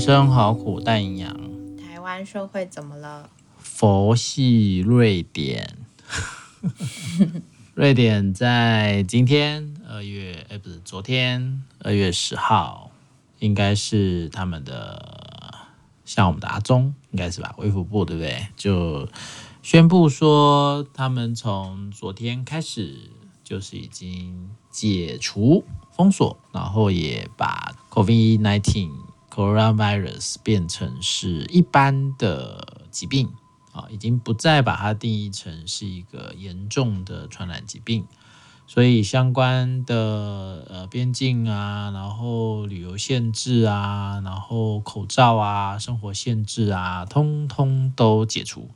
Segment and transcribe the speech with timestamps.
[0.00, 1.36] 生好苦，但营养。
[1.76, 3.28] 台湾社会怎么了？
[3.58, 5.76] 佛系瑞典。
[7.74, 12.90] 瑞典在今天二月，哎，不是昨天二月十号，
[13.40, 15.68] 应该是他们的，
[16.06, 17.54] 像我们的阿中，应该是吧？
[17.58, 18.46] 卫福部对不对？
[18.56, 19.06] 就
[19.62, 23.10] 宣布说，他们从昨天开始
[23.44, 25.62] 就是已经解除
[25.94, 29.09] 封锁，然后也把 COVID-19。
[29.30, 33.30] Coronavirus 变成是一般的疾病
[33.72, 38.04] 啊，已经不再把它定义成是一个严重的传染疾病，
[38.66, 48.68] 所以相关的呃边境啊，然后旅游限制啊，然后口罩啊，生活限制啊，通通都解除。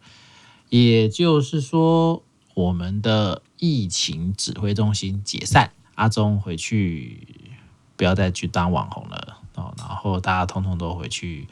[0.70, 2.22] 也就是说，
[2.55, 7.50] 我们的疫情指挥中心解散，阿中回去，
[7.96, 9.39] 不要再去当网红了。
[9.55, 11.47] 哦，然后大家通通都回去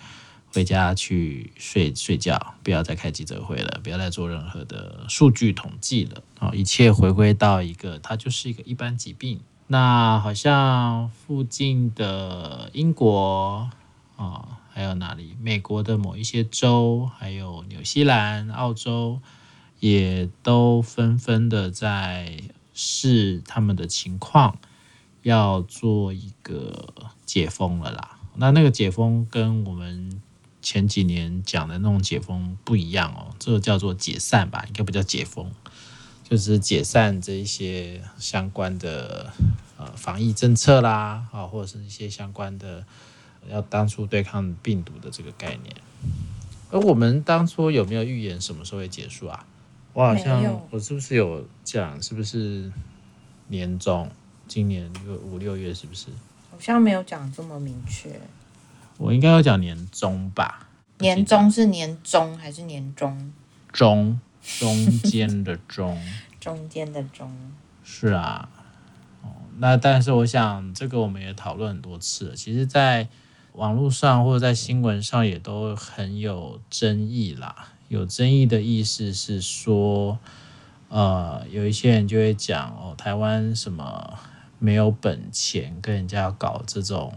[0.52, 6.22] 回家去睡睡觉，不要再开记者会了，不要再做任何的数据统计了。
[6.40, 9.40] 哦，一切回归到一个，它就是一个一般疾病。
[9.68, 13.70] 那好像附近的英国
[14.16, 15.34] 啊，还有哪里？
[15.40, 19.20] 美国的某一些州，还有纽西兰、澳洲，
[19.80, 22.36] 也都纷纷的在
[22.74, 24.58] 试他们的情况。
[25.22, 26.92] 要做一个
[27.24, 30.20] 解封了啦，那那个解封跟我们
[30.60, 35.50] 前几年讲的那种解封不一样哦，这个叫做解散吧，应该不叫解封，
[36.28, 39.32] 就是解散这一些相关的
[39.76, 42.84] 呃防疫政策啦，啊，或者是一些相关的
[43.48, 45.76] 要当初对抗病毒的这个概念。
[46.70, 49.46] 而我们当初有没有预言什么时候会结束啊？
[49.92, 52.72] 我好像我是不是有讲，是不是
[53.48, 54.10] 年终？
[54.54, 56.08] 今年就五六月是不是？
[56.50, 58.20] 好像没有讲这么明确。
[58.98, 60.68] 我应该要讲年终吧？
[60.98, 63.32] 年终是年终还是年终？
[63.72, 64.20] 中，
[64.60, 65.98] 中间的中。
[66.38, 67.34] 中间的中。
[67.82, 68.46] 是啊。
[69.22, 72.36] 哦，那但是我想这个我们也讨论很多次了。
[72.36, 73.08] 其实，在
[73.54, 77.68] 网络上或者在新闻上也都很有争议啦。
[77.88, 80.18] 有争议的意思是说，
[80.90, 84.18] 呃，有一些人就会讲哦，台湾什么？
[84.62, 87.12] 没有本钱跟人家搞这种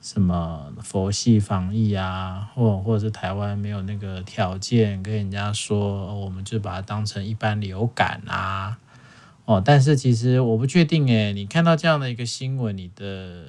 [0.00, 8.78] 什么佛系防疫啊，或或者是台湾没有那个条件跟人家说，我们就把它当成一般流感啊，
[9.44, 13.44] 哦，但是其实我不确定诶，你看到这样的一个新闻，你的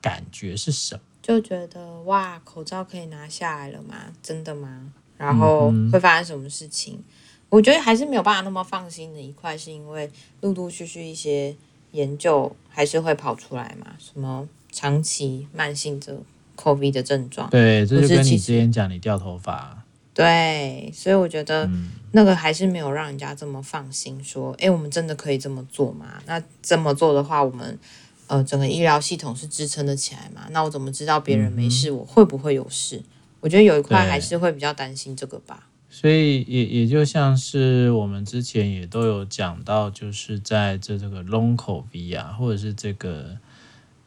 [0.00, 1.00] 感觉是什么？
[1.20, 3.96] 就觉得哇，口罩可以拿下来了吗？
[4.22, 4.92] 真的吗？
[5.18, 6.94] 然后会发生什么事情？
[6.94, 7.04] 嗯、
[7.48, 10.08] 我觉得还是没有办法那么放心的一块，是因为
[10.42, 11.56] 陆陆续续一些。
[11.96, 13.86] 研究还是会跑出来嘛？
[13.98, 16.18] 什么长期慢性的
[16.54, 17.48] COVID 的症状？
[17.50, 19.82] 对，这就跟你之前讲你掉头发。
[20.12, 21.68] 对，所以我觉得
[22.12, 26.22] 那个还是没有让人家这么放心，说，哎、嗯，我们真的可以这么做吗？
[26.26, 27.78] 那这么做的话，我们
[28.26, 30.46] 呃整个医疗系统是支撑得起来吗？
[30.50, 33.02] 那我怎么知道别人没事，我会不会有事？
[33.40, 35.66] 我觉得有一块还是会比较担心这个吧。
[35.88, 43.38] 所以也也就像是我们之前也都有讲到，就是在这这个 Long COVID 啊，或者是这个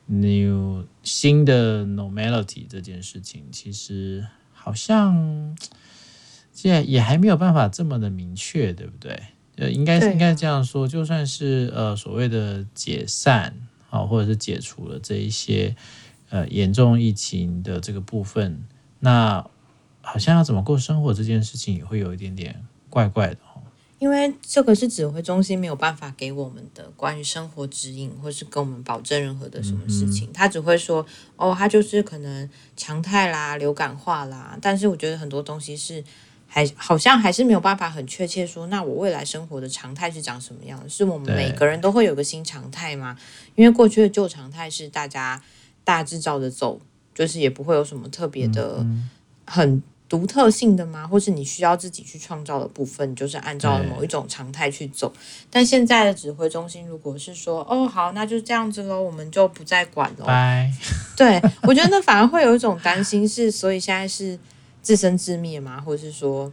[0.05, 5.57] New 新的 Normality 这件事情，其实好像
[6.51, 9.19] 现在也还没有办法这么的明确，对不对？
[9.55, 13.55] 呃，应该是应该这样说，就算是呃所谓的解散
[13.89, 15.75] 啊，或者是解除了这一些
[16.29, 18.61] 呃严重疫情的这个部分，
[18.99, 19.49] 那。
[20.11, 23.61] 好像要怎么过生活这件事情也会有一点点怪怪的哦，
[23.99, 31.05] 因为这个是指挥中心没有办法给我们的关于生活指引，或是跟我们保证任何的什么事情，他只会说
[31.35, 34.57] 哦，他就是可能常态啦、流感化啦。
[34.61, 36.03] 但是我觉得很多东西是
[36.47, 40.83] 还好像还是没有办法很确切说，那我未来生活的常态是长什么样？
[40.89, 43.15] 是我们每个人都会有个新常态吗？
[43.53, 45.39] 因为过去的旧常态是大家
[45.83, 46.81] 大致照着走，
[47.13, 48.83] 就是也不会有什么特别的
[49.45, 49.83] 很。
[50.09, 51.05] 独特性的吗？
[51.05, 55.13] 或是你需要自己去创造的部分，就是按照某一种常态去走。
[55.51, 60.25] 但现在的指挥中心，如果是说，哦，好，那就这样子喽，我们就不再管喽。
[60.25, 60.73] 拜。
[61.15, 64.39] 对，我觉得那反而会有一种担心，是所以现在是
[64.81, 65.79] 自生自灭吗？
[65.79, 66.51] 或者是说，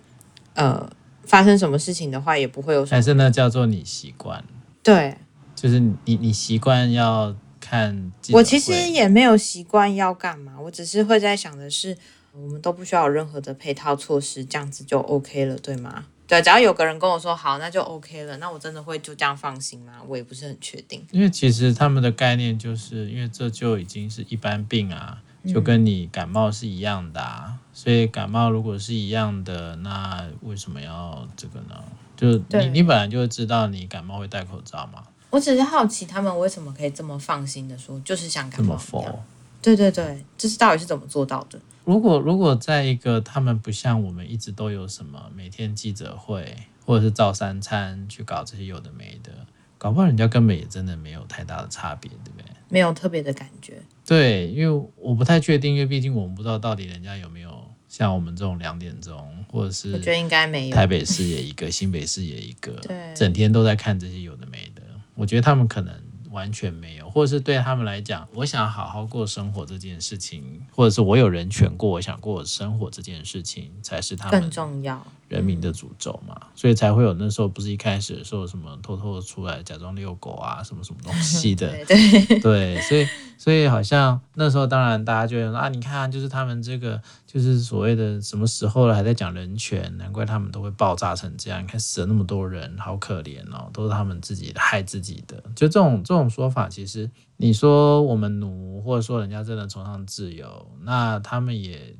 [0.52, 0.86] 呃，
[1.24, 2.96] 发生什么事情的话，也不会有什么。
[2.96, 4.44] 还是那叫做你习惯？
[4.82, 5.16] 对，
[5.54, 8.12] 就是你你习惯要看。
[8.32, 11.96] 我其实也没有习惯要干嘛，我只是会在想的是。
[12.40, 16.04] 我们都不需要有任何的配套措施，这样子就 OK 了，对吗？
[16.26, 19.92] 对，只要有个人跟我说好，那就 OK 了，那我真的会就这样放心吗？
[20.06, 21.06] 我也不是很确定。
[21.12, 27.56] 因为其实他们的概念就是因为这就已经是一般病啊，就跟你感冒是一样的啊。
[27.72, 31.82] 所以感冒如果是一样的，那为什么要这个呢？
[32.16, 35.04] 就你你本来就会知道你感冒会戴口罩嘛。
[35.30, 38.66] 我只是好奇他们为什么可以这么放心的说，就是想感冒。
[38.66, 39.22] 这么佛。
[39.66, 41.58] 对对对，这是到底是怎么做到的？
[41.84, 49.32] 如果如果在一个他们不像我们一直都有什么每天记者会，或者是照三餐去搞这些有的没的，
[49.76, 52.46] 搞不好人家根本也真的没有太大的差别，对不对？
[52.68, 53.82] 没有特别的感觉。
[54.06, 57.50] 对，因为我不太确定，因为毕竟我们不知道到底人家有没有
[57.88, 60.76] 像我们这种两点钟，或者是我觉得应该没有。
[60.76, 64.82] 台北市也一个，新北市也一个， 对，整天都在看这些有的没的。
[65.16, 65.92] 我觉得他们可能。
[66.32, 75.02] 完全没有，或者是对他们来讲，我想好好过生活这件事情，或者是我有人权过，我想过生活这件事情，才是他们更重要。
[75.28, 97.05] 人民的诅咒嘛，嗯、所以才会有那时候不是一开始的时候什么偷偷的出来假装遛狗啊，什么什么东西 的，对对，对， 所以所以好像那时候当然大家就会说啊，你看就是他们这个就是所谓的什么时候了还在讲人权，难怪他们都会爆炸成这样，你看死了那么多人，好可怜哦，都是他们自己害自己的，就这种这种说法，其实
[97.36, 101.96] 你说我们奴，或者说人家真的崇尚自由，那他们也。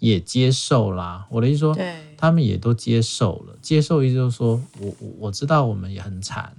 [0.00, 1.76] 也接受啦，我的意思说，
[2.16, 3.54] 他们也都接受了。
[3.60, 6.56] 接受意思就是说，我我我知道我们也很惨，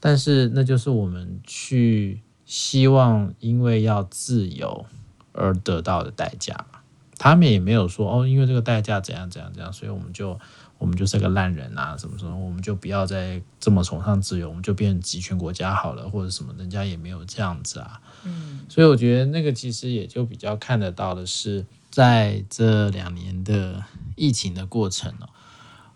[0.00, 4.86] 但是那就是我们去希望因为要自由
[5.32, 6.80] 而得到的代价嘛。
[7.18, 10.40] 他们也没有说哦，因为这个代价怎样怎样怎样，所以我们就
[10.82, 18.00] 我们就是个烂人啊，什么什么，我们就不要再这么崇尚自由，我们就变成集权国家好了，或者什么，人家也没有这样子啊。
[18.24, 21.64] 嗯，所以我觉得那个其实也就比较看得到的是。
[21.92, 23.84] 在这两年的
[24.16, 25.28] 疫情的过程呢，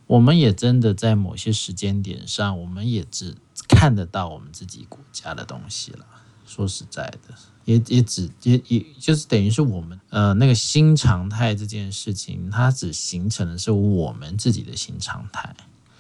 [0.07, 3.35] 我们也真的在某些时间点上，我们也只
[3.67, 6.05] 看得到我们自己国家的东西了。
[6.47, 7.35] 说实在的，
[7.65, 15.55] 也也只也也就是等于是我们呃那个新常态这件事情，它只形成的是我们自己的新常态。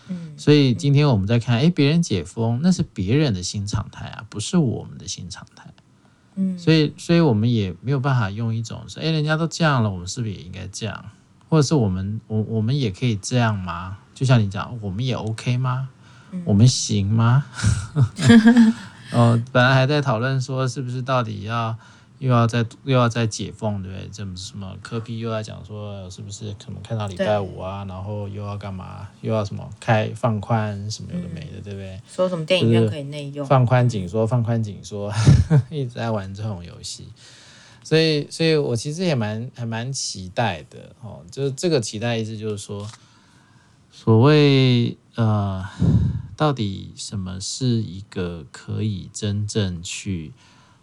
[0.08, 5.69] 嗯，所以今天我们在看，哎，别人解封，那是别人的新常态啊，不是我们的新常态。
[6.37, 11.04] 嗯，所以，所以我们也没有办法用一种说，哎，人家都这样了，我们是不是也应该这样？
[11.49, 13.99] 或者是我们，我我们也可以这样吗？
[14.14, 15.88] 就像你讲，我们也 OK 吗？
[16.31, 17.44] 嗯、我们行吗？
[19.12, 21.76] 哦，本来还在讨论说，是不是到底要。
[22.18, 24.08] 又要再又要再解封，对不对？
[24.10, 27.84] 这么什么科比又在讲说，是不是可能看到礼拜五啊？
[27.86, 29.06] 然后又要干嘛？
[29.20, 32.00] 又要什么开放宽什么有的没的，嗯、对不对？
[32.10, 33.44] 说什么电影院可以内用？
[33.44, 35.12] 放宽紧缩，放宽紧缩，
[35.68, 37.06] 一直在玩这种游戏。
[37.84, 41.20] 所以，所以我其实也蛮还蛮期待的哦。
[41.30, 42.88] 就是这个期待意思就是说，
[43.90, 45.66] 所谓呃，
[46.36, 50.32] 到底什么是一个可以真正去。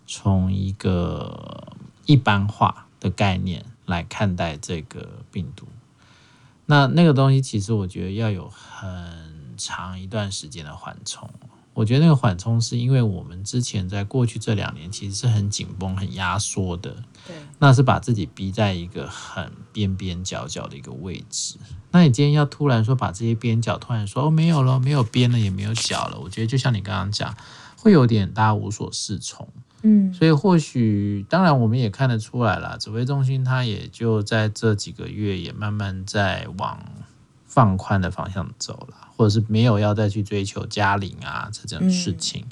[0.06, 1.72] 从一个
[2.06, 5.66] 一般化的概念来看待这个病毒，
[6.66, 11.30] 那那个东西其实我觉得要有很长一段时间的缓冲。
[11.74, 16.96] 我觉得那个缓冲是因为我们之前在过去这两年其实是很紧绷、很压缩的，
[17.28, 21.56] 对，那是把自己逼在一个很边边角角的一个位置。
[21.92, 27.36] 那你今天要突然说把这些边角突然说哦没有了，没有边了，也没有角了，我觉得就像你刚刚讲，
[27.78, 29.48] 会有点大家无所适从。
[29.86, 36.80] 嗯，所以或许，当然我们也看得出来了，指挥中心它也就在这几个月也慢慢在往
[37.46, 42.42] 放宽的方向走了，或者是没有要再去追求加零啊这种事情。
[42.42, 42.52] 嗯、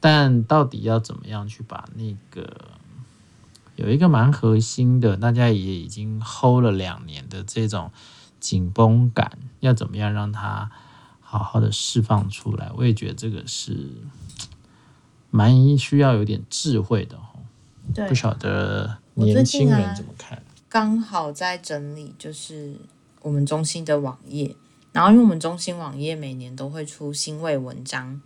[0.00, 2.46] 但到底要怎么样去把那个
[3.76, 7.90] 有一个蛮核心的，大家也已经 hold 了两年的这种
[8.38, 10.70] 紧绷感，要怎么样让它
[11.20, 12.70] 好好的释放出来？
[12.76, 13.88] 我也觉得这个是。
[15.30, 17.44] 蛮需要有点智慧的哦，
[17.94, 20.42] 对，不晓得年轻人怎么看？
[20.70, 22.74] 刚好在整理，就是
[23.20, 24.56] 我们中心的网页，
[24.92, 28.20] 然后因为我们中心网页每年都会出新位文章，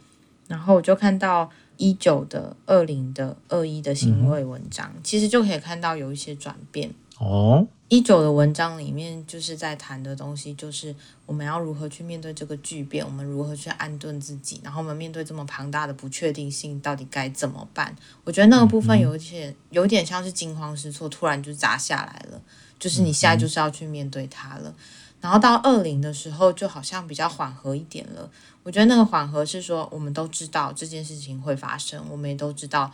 [0.49, 7.67] 然后我就看到一九的、二零的、二一的新位文章，嗯、其实就可以看到有一些转变哦。
[7.89, 10.95] 一九的文章里面就是在谈的东西，就是
[11.27, 17.95] 我们要如何去面对这个巨变，我们如何去安顿自己，然后我们面对这么庞大的不确定性，到底该怎么办？
[18.25, 22.41] 我觉得那个部分有点有点像是惊慌失措，突然就砸下来了，
[22.79, 24.75] 就是你现在就是要去面对它了。
[25.23, 28.29] 然后到二零的时候，就好像比较缓和一点了。
[28.63, 32.93] 我觉得那个缓和是说，我们都知道这件事情会发生，我们也都知道。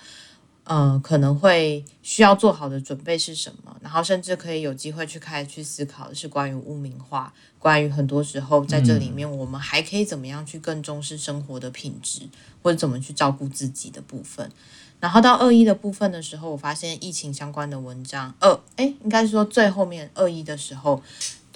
[0.64, 3.74] 呃，可能会需要做好的准备是什么？
[3.80, 12.28] 然后甚至可以有机会去开始去思考的是关于污名化，关于很多时候在这里面，我们还可以怎么样去更重视生活的品质，
[12.62, 14.52] 或者怎么去照顾自己的部分。
[15.00, 21.02] 然后到二一的部分的时候，我发现疫情相关的文章，二哎，应该是说最后面二一的时候，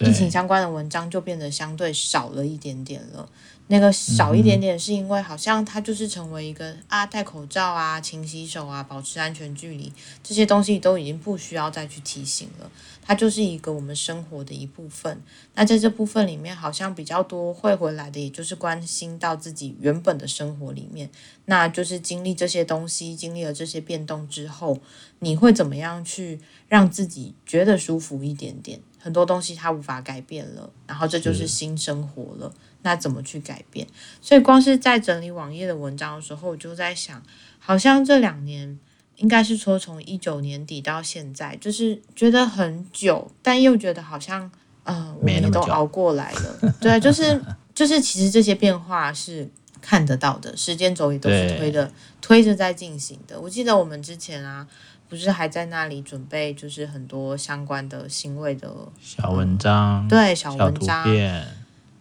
[0.03, 3.29] 疫情相关的文章就变得相对少了一点点了。
[3.69, 9.91] 那个少一点点，是因为好像它就是成为一个啊，戴口罩啊，勤洗手啊，保持安全距离
[10.23, 12.71] 这些东西都已经不需要再去提醒了，
[13.13, 15.21] 它就是一个我们生活的一部分。
[15.55, 21.11] 那在这部分里面，好像比较多会回来的，也就是关心到自己原本的生活里面，
[21.45, 24.81] 那就是经历这些东西，经历了这些变动之后，
[25.19, 28.81] 你会怎么样去让自己觉得舒服一点点？
[28.99, 32.51] 很多东西它无法改变了，然后这就是新生活了。
[32.81, 33.87] 那怎么去改变？
[34.23, 37.23] 所以光是在整理网页的文章的时候，我就在想，
[37.59, 38.79] 好像这两年
[39.23, 44.51] 应该是说从一九年底到现在，就是觉得很久，但又觉得好像，
[44.83, 46.75] 呃，我们也都熬过来了。
[46.81, 47.41] 对，就是
[47.73, 49.49] 就是，其实这些变化是
[49.81, 53.41] 看得到的，时间轴也都是推的推着在进行的。
[53.41, 54.67] 我记得我们之前啊，
[55.09, 58.69] 不是还在那里准备，就是很多相关的欣慰的
[59.01, 61.07] 小文章，嗯、对小文章。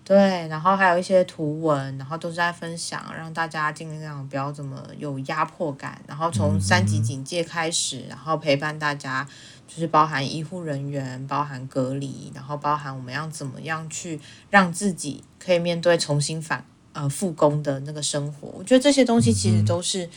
[0.04, 6.02] 对，然后还有一些图文，然后都是在分享，让大家尽量不要这么有压迫感。
[6.08, 9.26] 然后从三级警戒开始，嗯、然后陪伴大家，
[9.68, 18.50] 就是包含医护人员，包含隔离，然后包含我们要怎么样去让自己可以面对重新返呃复工的那个生活。
[18.58, 20.10] 我觉得这些东西其实都是。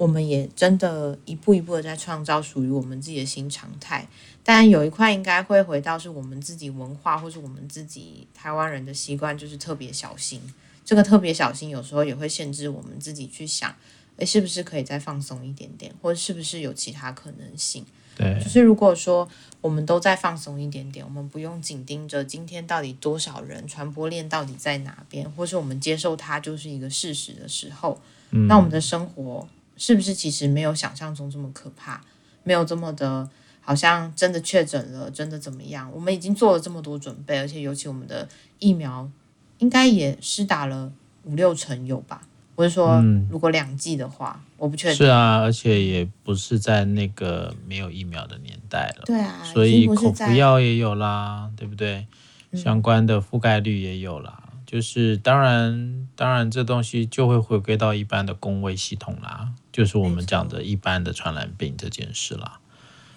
[0.00, 4.08] 我们也真的一步一步的在创造属于我们自己的新常态，
[4.42, 10.40] 但有一块应该会回到是我们自己文化或是我们自己台湾人的习惯，就是特别小心。
[10.86, 13.74] 这个特别小心有时候也会限制我们自己去想，
[14.16, 17.84] 诶，是不是可以再放松一点点，或者是不是有其他可能性？
[18.16, 19.28] 对，就是如果说
[19.60, 29.46] 我们都在放松一点点，我们不用紧盯着今天到底多少人传播链到底在哪边，或是我们接受它就是一个事实的时候，嗯，那我们的生活。
[29.80, 31.98] 是不是其实没有想象中这么可怕，
[32.44, 33.26] 没有这么的，
[33.62, 35.90] 好像真的确诊了，真的怎么样？
[35.94, 39.10] 我们已经做了这么多准备，而且尤其我们的疫苗
[39.56, 40.92] 应该也施打了
[41.24, 42.20] 五六成有吧？
[42.56, 44.96] 我是说，如果两剂的话，嗯、我不确定。
[44.98, 49.04] 是啊，而且也不是在那个没有疫苗的年代了。
[49.06, 52.06] 对啊，所以口服药也有啦，对不对？
[52.52, 54.39] 相关的覆盖率也有啦。
[54.70, 59.52] 嗯、就是当然，当然这东西就会回归到一般的工位系统啦。
[59.72, 62.60] 就是我们讲的一般的传染病这件事啦，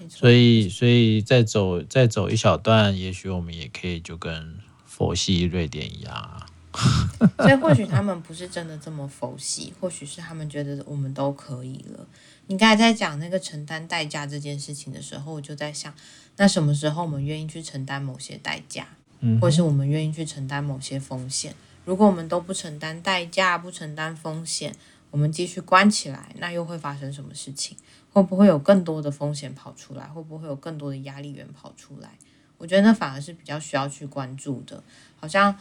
[0.10, 6.46] 所以所以再走再走一小段，也许我们也可以就跟佛系瑞典一样啊。
[7.38, 12.08] 所以或许他们不是真的这么佛系，或许是他们觉得我们都可以了。
[12.48, 15.94] 你刚才在讲那个承担代价这件事情的时候，我就在想，
[16.38, 18.88] 那什么时候我们愿意去承担某些代价，
[19.40, 21.56] 或是我们愿意去承担某些风险？
[21.86, 24.76] 如果我们都不承担代价，不承担风险。
[25.12, 27.78] 我们继续关起来，那又会发生什么事情？
[28.12, 30.06] 会不会有更多的风险跑出来？
[30.06, 32.10] 会不会有更多的压力源跑出来？
[32.58, 34.82] 我觉得那反而是比较需要去关注的。
[35.20, 35.56] 好像，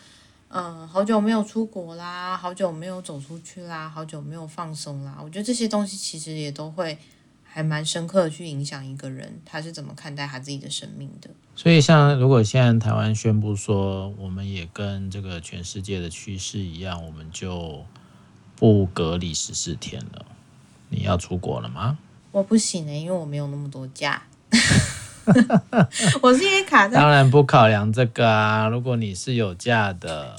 [0.49, 5.19] 嗯，好久没有出国啦，好久没有走出去啦，好久没有放松啦。
[5.23, 6.97] 我觉得这些东西其实也都会
[7.53, 11.29] 还蛮深刻的去影响一个人，他是怎么看待他自己的生命的。
[11.55, 17.85] 所以，像如果现在台湾宣布说，我们也跟这个全世界的趋势一样，我们就。
[18.55, 20.25] 不隔离十四天了，
[20.89, 21.99] 你要出国了吗？
[22.31, 24.23] 我不行呢，因为我没有那么多假。
[26.23, 26.95] 我是因为卡在。
[26.95, 28.69] 当然不考量这个啊！
[28.69, 30.37] 如果你是有假的，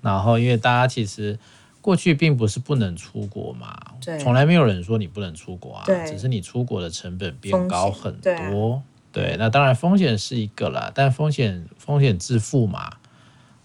[0.00, 1.38] 然后因为大家其实
[1.86, 8.22] 过去并不是不能出国嘛，对，从来没有人说你不能出国啊，只是你出国的成本变高很多。
[8.22, 12.90] 对啊，对，那当然风险是一个啦，但风险风险自负嘛。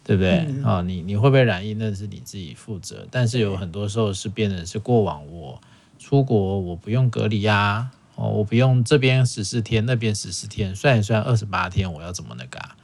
[0.03, 0.81] 对不对啊、嗯哦？
[0.81, 3.07] 你你会不会染疫，那是你自己负责。
[3.11, 5.61] 但是有很多时候是变成是过往我
[5.99, 12.75] 出国我不用隔离呀、啊，哦，我不用这边十四天，那边十四天，算一算二十八天，我要怎么那个啊？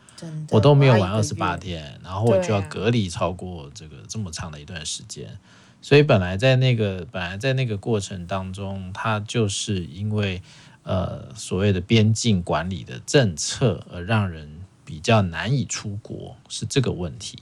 [0.50, 5.38] 我都没有玩二十八天，然后我就要隔离超过这个这么长的一段时间。
[5.82, 10.42] 所以本来在那个本来在那个过程当中，它就是因为
[10.84, 14.50] 呃所谓的边境管理的政策而让人。
[14.88, 17.38] 比较难以出国是这个问题，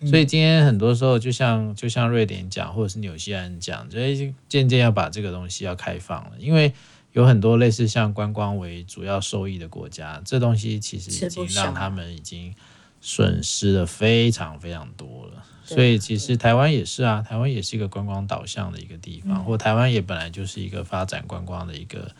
[0.00, 4.00] 所以今天很多时候就像就像瑞典讲，或者是纽西兰讲，就
[4.48, 6.74] 渐渐要把这个东西要开放了，因为
[7.12, 12.54] 有很多类似像观光为主要受益的国家，这东西其实已经让他们已经
[13.00, 15.44] 损失了非常非常多了。
[15.64, 22.10] 所以其实台湾也是啊，台湾也是一个观光导向的一个地方，或台湾也本来就是一个发展观光的一个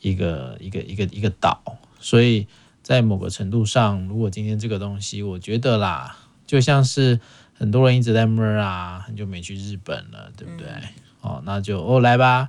[0.00, 1.62] 一个一个一个一个岛。
[2.00, 2.46] 所以
[2.82, 6.16] 在某个程度上，如果今天这个东西，我觉得啦，
[6.46, 7.20] 就像是
[7.52, 10.68] 很多人一直在闷啊，很久没去日本了，对不对？
[11.20, 12.48] 哦，那就哦来吧，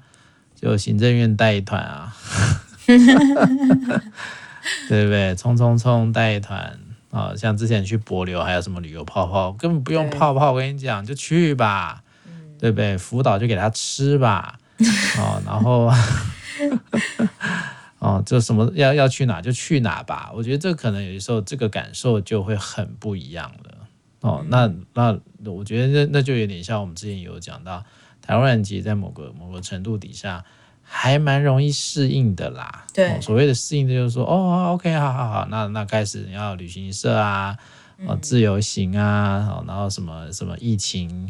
[0.59, 2.13] 就行政院带一团啊，
[4.89, 5.35] 对不对？
[5.35, 6.77] 冲冲冲带一团。
[7.09, 10.51] 啊、哦，像之前去柏流，还有什么旅游泡泡，根本不用泡泡。
[10.51, 12.97] 我跟你讲，就去吧，嗯、对不对？
[12.97, 14.59] 辅导就给他吃吧，
[15.17, 15.89] 哦，然后，
[17.99, 20.29] 哦，就什么要要去哪就去哪吧。
[20.35, 23.77] 我觉得这可能有的时候这个感受就会很不一样了。
[24.19, 25.17] 哦，嗯、那那
[25.49, 27.83] 我觉得那那就有点像我们之前有讲到，
[28.27, 30.43] 台湾人其实在某个某个程度底下。
[30.89, 32.85] 还蛮容易适应的啦。
[32.93, 37.57] 对，哦、所谓的适应就是说，哦，OK，好好好，那那开始你要旅行社啊，
[38.05, 41.29] 哦，自由行啊，哦，然后什么什么疫情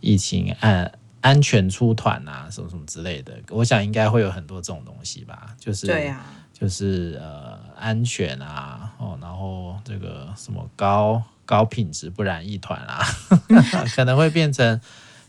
[0.00, 5.56] 疫情安安全出团啊，什么什么之类的，我想应该会有很多这种东西吧。
[5.58, 13.02] 就是对呀、啊，就是呃安全啊，哦，然后这个什么高高品质不染一团啊，
[13.96, 14.78] 可能会变成。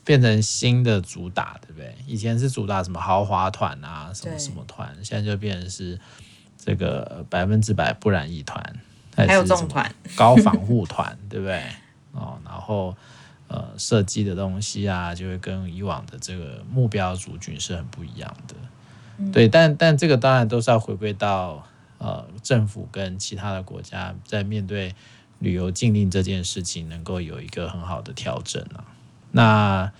[0.09, 1.95] 变成新的主打，对不对？
[2.07, 5.99] 以前是主打什么豪华团啊，什么什么团，现在就变成是
[6.57, 8.59] 这个百分之百不染疫团，
[9.15, 11.61] 还有这种团高防护 团，对不对？
[12.13, 12.97] 哦，然后
[13.49, 18.55] 呃，设计的东西啊，就会跟以往的这个目标族群是很不一样的，
[19.19, 19.47] 嗯、对。
[19.47, 21.63] 但但这个当然都是要回归到
[21.99, 24.95] 呃政府跟其他的国家在面对
[25.37, 28.83] 旅游禁令这件事情，能够有一个很好的调整啊。
[29.31, 29.91] 那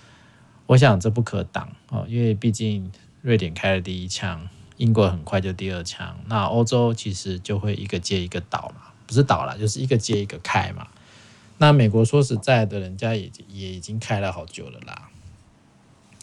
[0.66, 2.90] 我想这不可挡哦，因为毕竟
[3.22, 10.86] 瑞典开了第一枪，英国很快就第二枪，那欧洲其实就会一个接一个倒嘛，不是倒了，就是一个接一个开嘛。
[11.58, 15.08] 那美国说实在的，人家也也已经开了好久了啦。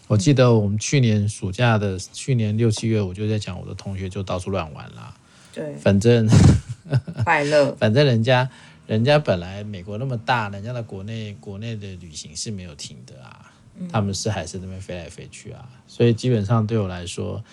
[0.07, 5.13] 我记得我们去年暑假的去年六七月，我就在讲我的同学就到处乱玩啦。
[5.53, 6.27] 对，反正
[7.23, 8.49] 快乐， 反正人家。
[8.87, 17.43] 人家本来美国那么大，人家的国内国内的旅行是没有停的啊，嗯、他们是还是那边飞来飞去啊，所以基本上对我来说，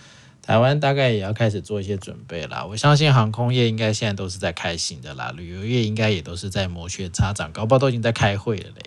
[0.40, 2.64] 台湾大概也要开始做一些准备啦。
[2.64, 8.82] 我相信航空业应该现在都是在开心的啦，旅游业应该也都是在摩拳擦掌，搞不好都已经在开会了嘞。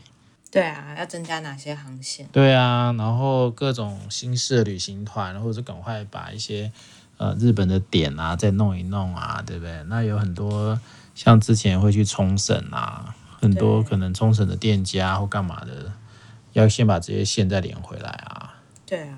[0.49, 2.25] 对啊，要增加哪些航线？
[2.31, 6.71] 对啊，然后各种新式的旅行团，或者赶快把一些
[7.17, 9.83] 呃日本的点啊再弄一弄啊，对不对？
[9.89, 10.79] 那有很多。
[11.17, 15.91] 像之前会去冲绳啊，很多可能冲绳的店家或干嘛的，
[16.53, 18.53] 要先把这些线再连回来啊。
[18.85, 19.17] 对啊，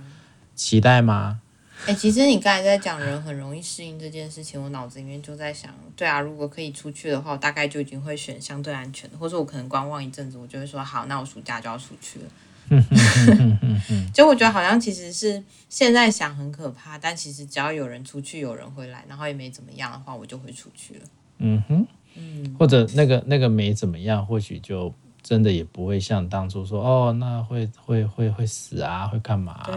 [0.55, 1.41] 期待吗？
[1.81, 12.25] 哎、欸，其实你刚才在讲人很容易适应这件事情，我脑子里面就在想，对啊，如果可以出去的话，我大概就已经会选相对安全的，或者我可能观望一阵子，我就会说好，那我暑假就要出去了。
[14.13, 21.01] 就我觉得好像其实是现在想很可怕，但其实只要有人出去，有人回来，然后也没怎么样的话，我就会出去了。
[21.39, 21.88] 嗯哼，
[22.58, 29.67] 或者那个那个没怎么样，或许就真的也不会像当初说哦，那会会会会死啊，会干嘛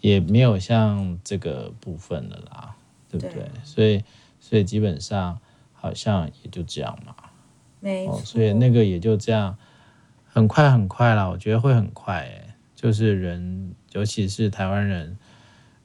[0.00, 2.74] 也没有像这个部分了啦，
[3.08, 3.34] 对不对？
[3.34, 4.02] 对，所以
[4.40, 5.38] 所以基本上
[5.72, 7.14] 好像也就这样嘛，
[7.80, 9.56] 没错，所以那个也就这样，
[10.26, 15.16] 很快很快啦，我觉得会很快欸，就是人，尤其是台湾人，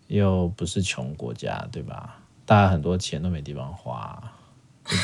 [0.08, 2.20] 又不是穷国家，对吧？
[2.46, 4.22] 大家很多钱都没地方花。
[4.88, 4.97] 对，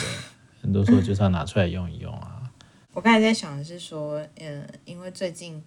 [0.62, 2.52] 很多时候就是要拿出来用一用啊。
[2.94, 5.62] 我刚才在想的是说，嗯，因为最近，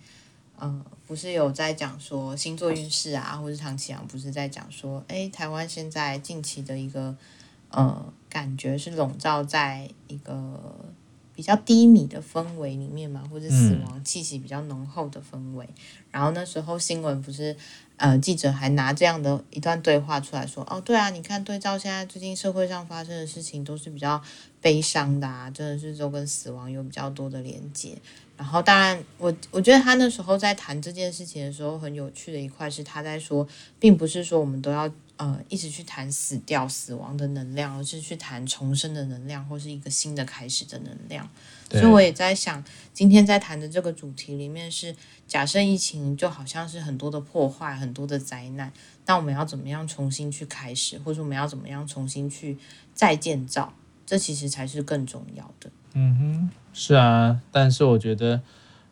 [0.61, 7.16] 嗯，不是有在讲说星座运势啊，或者唐启阳不是在讲说，哎，台湾现在近期的一个，
[7.70, 10.61] 呃，感觉是笼罩在一个
[11.37, 15.68] 比较低迷的氛围里面嘛，或者死亡气息比较浓厚的氛围。
[16.11, 17.55] 然后那时候新闻不是。
[17.99, 24.22] 呃，记者还拿这样的一段对话出来说：“哦，对啊，你看，对照现在最近社会上发生的事情，都是比较
[24.61, 27.96] 悲伤的啊，真的是都跟死亡有比较多的连接。
[28.37, 41.29] 然后，当然，我我觉得他那时候在谈这件事情的时候，很有趣的一块是他在说，并不是说我们都要呃一直去谈死掉、死亡的能量，而是去谈重生的能量，或是一个新的开始的能量。
[41.70, 44.94] 所以，我也在想，今天在谈的这个主题里面是。”
[45.26, 48.72] 假设疫情就好像是很多的破坏，很多的灾难，
[49.07, 52.57] 那我们要怎么样重新去开始，或者我们要怎么样重新去
[52.94, 53.74] 再建造？
[54.07, 55.68] 这其实才是更重要的。
[55.94, 58.40] 嗯哼，是啊，但是我觉得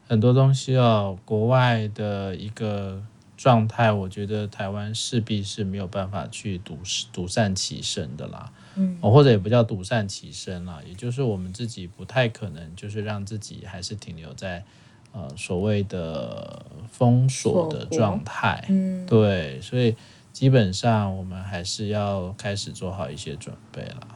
[0.09, 3.01] 很多东西哦，国外的一个
[3.45, 6.79] 状态，我觉得台湾势必是没有办法去独
[7.13, 8.51] 独善其身的啦。
[8.75, 14.65] 嗯，或者也不叫独善其身啦，也就是我们自己不太可能就是让自己还是停留在
[15.13, 18.65] 呃所谓的封锁的状态。
[18.71, 19.95] 嗯，对，所以
[20.33, 24.09] 基本上我们还是要开始做好一些准备啦。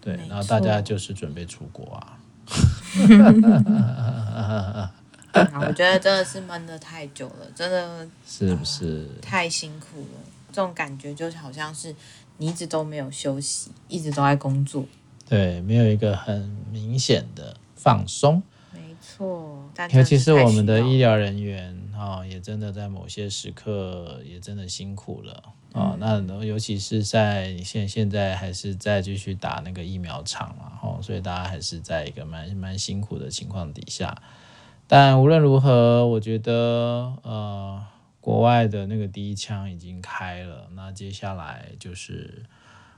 [0.00, 2.18] 对，然后大家就是准备出国啊。
[5.60, 10.20] 我觉得真的是闷的太久了，真的是不是、呃、太辛苦了？
[10.50, 11.94] 这种感觉就好像是
[12.38, 14.84] 你一直都没有休息，一直都在工作，
[15.28, 18.42] 对，没有一个很明显的放松。
[18.72, 25.32] 没错，但尤其是我们的医疗人员啊、哦，也真的在某些时刻也真的辛苦了
[25.72, 26.24] 啊、嗯哦。
[26.28, 34.16] 那尤其是在现现在还是在继续打那个疫苗场嘛，哈、哦，所以大家还是在一个蛮蛮辛苦的情况底下。
[34.90, 37.84] 但无论如何，我觉得呃，
[38.22, 42.42] 国外的那个第一枪已经开了，那接下来就是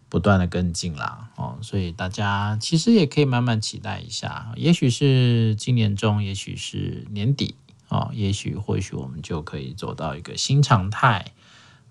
[0.08, 7.56] 不断的跟进啦，哦，所以大家其实也可以慢慢期待一下，也许是今年中，也许是年底
[7.88, 11.32] 啊，哦，也许或许我们就可以走到一个新常态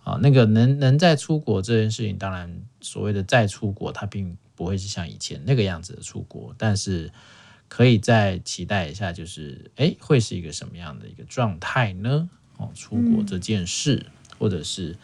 [0.06, 7.12] 啊，那个能能再出国这件事情，当然所谓的再出国，它并不会是像以前那个样子的出国，但是。
[7.70, 12.30] 可以再期待一下，就是哎，会是一个什么样的一个状态呢？
[12.58, 14.98] 哦，出国这件事，嗯、或者是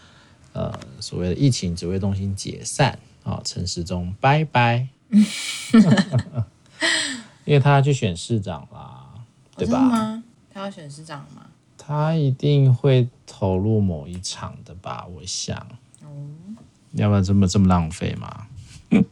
[0.52, 4.90] 呃所谓的疫情指挥中心解散啊，陈时中拜拜，
[7.46, 9.06] 因为他要去选市长啦，
[9.56, 9.80] 对吧？
[9.80, 10.24] 吗？
[10.52, 11.46] 他要选市长吗？
[11.78, 15.56] 他一定会投入某一场的吧，我想。
[16.02, 16.08] 哦，
[16.94, 18.48] 要不然这么这么浪费嘛？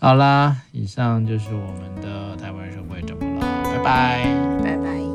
[0.00, 3.82] 好啦，以上就是我们的台湾社会怎么了？
[3.84, 5.07] 拜拜。